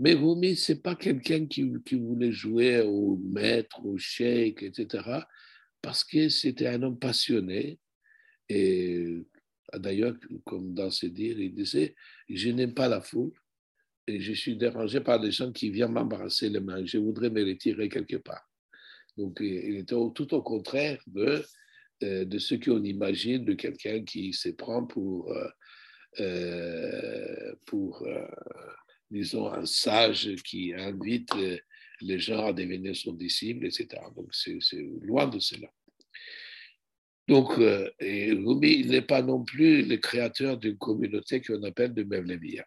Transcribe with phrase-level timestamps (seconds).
[0.00, 5.20] Mais Rumi, ce n'est pas quelqu'un qui, voulait jouer au maître, au cheikh, etc.,
[5.80, 7.78] parce que c'était un homme passionné.
[8.48, 9.22] Et
[9.74, 11.94] d'ailleurs, comme dans ses dires, il disait
[12.28, 13.32] Je n'aime pas la foule
[14.06, 16.84] et je suis dérangé par des gens qui viennent m'embrasser les mains.
[16.84, 18.48] Je voudrais me retirer quelque part.
[19.16, 21.42] Donc, il était tout au contraire de,
[22.02, 25.48] euh, de ce qu'on imagine de quelqu'un qui se prend pour, euh,
[26.20, 28.06] euh, pour
[29.14, 31.30] disons, un sage qui invite
[32.00, 33.86] les gens à devenir son disciple, etc.
[34.16, 34.58] Donc, c'est
[35.02, 35.68] loin de cela.
[37.28, 37.58] Donc,
[38.00, 42.66] et Rumi n'est pas non plus le créateur d'une communauté qu'on appelle de Mevlevia.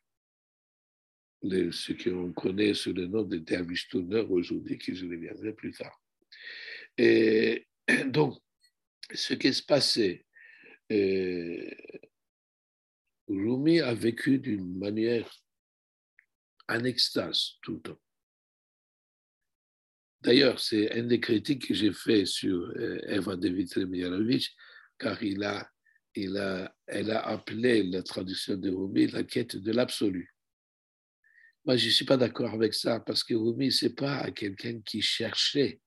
[1.43, 6.01] Ce qu'on connaît sous le nom de Dervish Tourner aujourd'hui, qui je reviendrai plus tard.
[6.97, 7.67] Et
[8.07, 8.39] donc,
[9.13, 10.25] ce qui se passait,
[10.91, 11.69] euh,
[13.27, 15.29] Rumi a vécu d'une manière
[16.69, 18.01] en extase tout le temps.
[20.21, 23.85] D'ailleurs, c'est un des critiques que j'ai fait sur euh, Eva Devitri
[24.99, 25.69] car il a,
[26.15, 30.33] il a, elle a appelé la traduction de Rumi la quête de l'absolu.
[31.65, 34.81] Moi, je ne suis pas d'accord avec ça, parce que Rumi, ce n'est pas quelqu'un
[34.81, 35.81] qui cherchait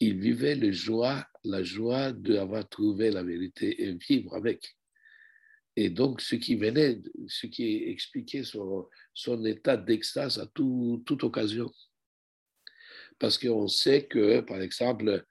[0.00, 4.75] il vivait le joie, la joie d'avoir trouvé la vérité et vivre avec.
[5.76, 11.70] Et donc, ce qui venait, ce qui expliquait son, son état d'extase à toute occasion.
[13.18, 15.24] Parce qu'on sait que, par exemple,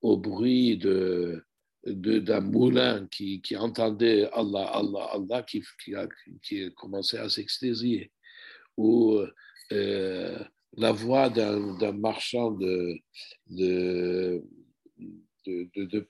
[0.00, 1.44] au bruit de,
[1.84, 5.62] d'un moulin qui, entendait Allah, Allah, Allah, qui,
[6.76, 8.12] commençait à s'extasier,
[8.76, 9.20] ou
[9.72, 10.44] euh,
[10.76, 12.98] la voix d'un marchand de,
[13.48, 14.40] de,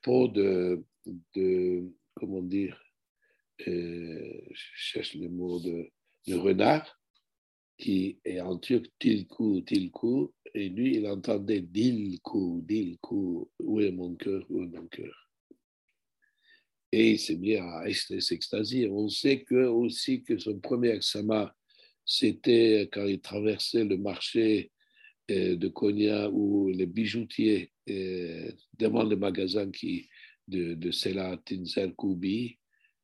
[0.03, 0.85] peau de,
[2.15, 2.79] comment dire,
[3.59, 5.91] je cherche le mot de,
[6.27, 7.01] de renard,
[7.77, 14.15] qui est en turc tilku, tilku, et lui, il entendait dilku, dilku, où est mon
[14.17, 15.31] cœur, où est mon cœur.
[16.91, 18.89] Et il s'est mis à s'extasier.
[18.89, 21.53] On sait que, aussi que son premier examen
[22.09, 24.73] c'était quand il traversait le marché
[25.31, 30.09] euh, de Konya où les bijoutiers euh, demandent le magasin qui,
[30.49, 31.39] de, de Sela
[31.97, 32.59] Koubi,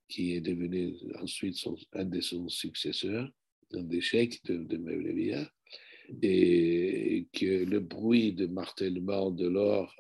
[0.09, 1.57] qui est devenu ensuite
[1.93, 3.29] un de ses successeurs,
[3.73, 4.79] un des cheikhs de, de
[6.23, 9.95] et que le bruit de martèlement de l'or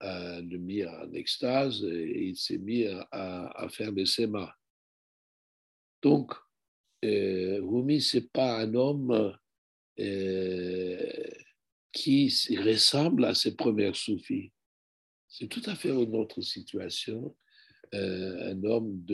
[0.00, 4.52] a le mis en extase et il s'est mis à, faire des sémas.
[6.02, 6.32] Donc,
[7.04, 9.36] euh, Rumi, ce n'est pas un homme
[9.98, 11.30] euh,
[11.92, 14.52] qui ressemble à ses premières soufis.
[15.28, 17.34] C'est tout à fait une autre situation.
[17.94, 19.04] Euh, un homme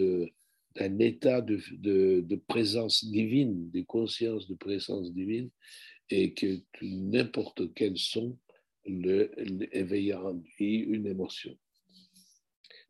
[0.74, 5.50] d'un état de, présence divine, de conscience de présence divine,
[6.08, 8.38] et que n'importe quel son
[8.86, 9.30] le,
[10.16, 11.54] en lui une émotion.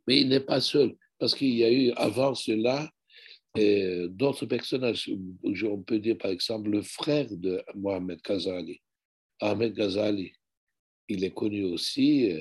[0.07, 2.89] Mais il n'est pas seul, parce qu'il y a eu avant cela
[4.11, 5.11] d'autres personnages.
[5.43, 8.81] On peut dire par exemple le frère de Mohamed Ghazali,
[9.41, 10.33] Ahmed Ghazali.
[11.09, 12.33] Il est connu aussi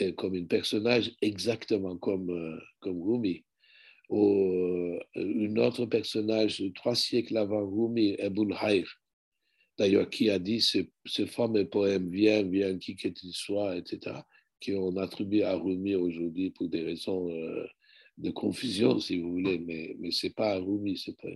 [0.00, 3.44] euh, comme un personnage exactement comme, euh, comme Rumi.
[4.08, 8.86] Ou euh, un autre personnage, trois siècles avant Rumi, Ebul Hayr,
[9.78, 14.16] d'ailleurs, qui a dit ce, ce fameux poème Viens, viens, qui que tu sois, etc.,
[14.64, 17.28] qu'on attribue à Rumi aujourd'hui pour des raisons
[18.18, 21.28] de confusion, si vous voulez, mais, mais ce n'est pas un Rumi, c'est pas.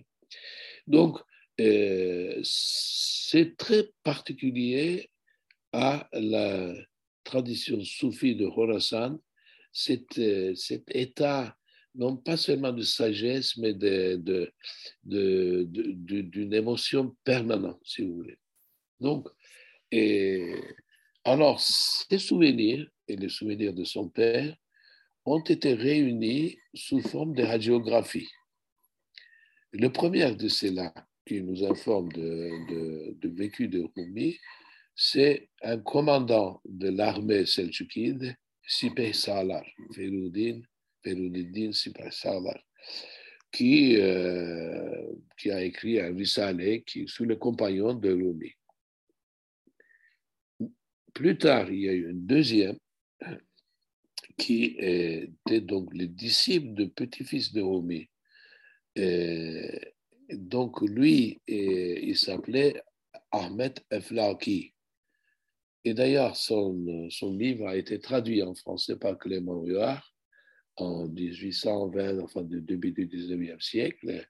[0.86, 1.18] Donc,
[1.60, 5.10] euh, c'est très particulier
[5.72, 6.74] à la
[7.26, 9.18] tradition soufie de Khorasan,
[9.72, 11.56] cet, euh, cet état,
[11.94, 14.52] non pas seulement de sagesse, mais d'une de,
[15.04, 18.38] de, de, émotion permanente, si vous voulez.
[19.00, 19.28] Donc,
[19.90, 20.54] et,
[21.24, 24.56] alors, ces souvenirs, et les souvenirs de son père,
[25.24, 28.28] ont été réunis sous forme de radiographie.
[29.72, 30.94] Le premier de ceux-là,
[31.26, 34.38] qui nous informe de, de, vécu de Rumi,
[34.96, 38.34] c'est un commandant de l'armée selçukide,
[38.66, 39.64] Sipeh Salar,
[42.10, 42.58] Salar,
[43.52, 48.52] qui, euh, qui a écrit un risale qui sous le compagnon de Rumi.
[51.12, 52.78] Plus tard, il y a eu une deuxième
[54.38, 58.08] qui était donc le disciple de petit-fils de Rumi.
[60.32, 62.82] donc lui, il s'appelait
[63.30, 64.75] Ahmed Eflaki.
[65.86, 70.12] Et d'ailleurs, son, son, livre a été traduit en français par Clément Huard
[70.74, 74.26] en 1820, enfin du début du 19e siècle.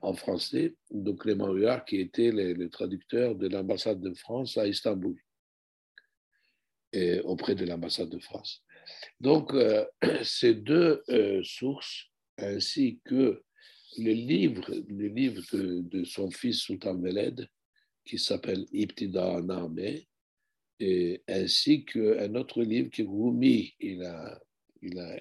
[0.00, 5.16] en français, donc Clément Huard, qui était le, traducteur de l'ambassade de France à Istanbul,
[7.24, 8.62] auprès de l'ambassade de France.
[9.18, 9.52] Donc,
[10.22, 11.02] ces deux
[11.42, 13.42] sources, ainsi que
[13.98, 17.44] le livre, le livre de, son fils Sultan Veled,
[18.04, 20.06] qui s'appelle Ibtida Nameh,
[21.28, 24.40] ainsi qu'un autre livre que Rumi il a,
[24.82, 25.18] il a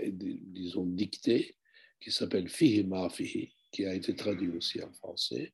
[0.86, 1.56] dicté,
[2.00, 5.54] qui s'appelle Fihi Fihi, qui a été traduit aussi en français,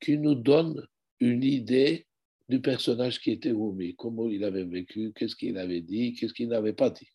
[0.00, 0.86] qui nous donne
[1.20, 2.06] une idée
[2.48, 6.48] du personnage qui était Rumi, comment il avait vécu, qu'est-ce qu'il avait dit, qu'est-ce qu'il
[6.48, 7.10] n'avait pas dit.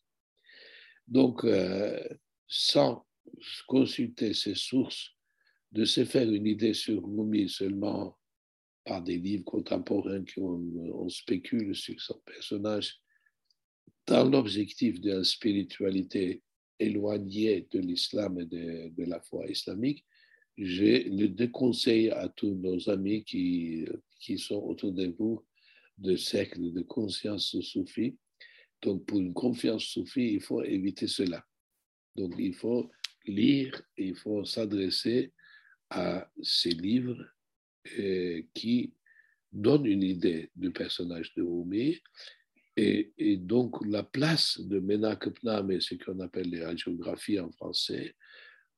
[1.08, 2.00] Donc, euh,
[2.48, 3.06] sans
[3.68, 5.12] consulter ces sources,
[5.72, 8.16] de se faire une idée sur Rumi seulement
[8.86, 13.00] par des livres contemporains qui on, spécule sur son personnage,
[14.06, 16.42] dans l'objectif d'une spiritualité
[16.80, 20.04] éloignée de l'islam et de, de, la foi islamique,
[20.58, 23.86] je le déconseille à tous nos amis qui,
[24.20, 25.44] qui sont autour de vous
[25.98, 28.18] de cercles de conscience soufie.
[28.82, 31.46] Donc, pour une confiance soufie, il faut éviter cela.
[32.16, 32.92] Donc, il faut
[33.26, 35.32] lire, il faut s'adresser
[35.90, 37.24] à ces livres
[38.00, 38.94] euh, qui
[39.52, 42.02] donnent une idée du personnage de Rumi.
[42.76, 48.16] Et, donc, la place de Menakepnam et ce qu'on appelle les hagiographies en français,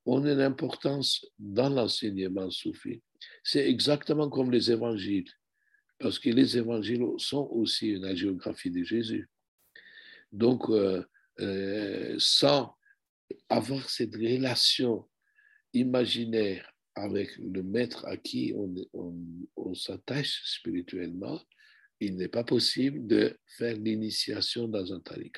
[0.05, 3.01] ont une importance dans l'enseignement soufi.
[3.43, 5.31] C'est exactement comme les évangiles,
[5.97, 9.29] parce que les évangiles sont aussi une hagiographie de Jésus.
[10.31, 11.03] Donc, euh,
[11.39, 12.75] euh, sans
[13.49, 15.07] avoir cette relation
[15.73, 21.41] imaginaire avec le maître à qui on, s'attache spirituellement,
[21.99, 25.37] il n'est pas possible de faire l'initiation dans un tariq.